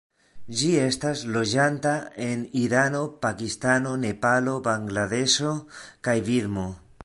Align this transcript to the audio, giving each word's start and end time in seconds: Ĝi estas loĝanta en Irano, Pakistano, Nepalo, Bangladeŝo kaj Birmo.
Ĝi 0.59 0.69
estas 0.83 1.19
loĝanta 1.35 1.91
en 2.29 2.41
Irano, 2.63 3.03
Pakistano, 3.27 3.93
Nepalo, 4.07 4.57
Bangladeŝo 4.69 5.53
kaj 6.09 6.21
Birmo. 6.31 6.69